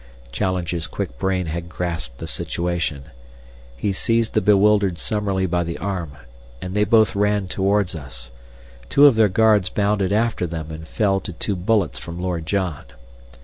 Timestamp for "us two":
7.93-9.05